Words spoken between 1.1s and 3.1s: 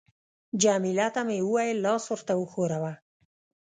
ته مې وویل: لاس ورته وښوروه.